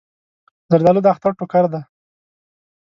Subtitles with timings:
[0.69, 1.81] زردالو د اختر ټوکر دی.